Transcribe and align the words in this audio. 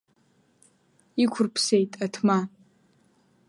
Иқәрԥсеит 1.23 1.91
Аҭма. 2.05 2.37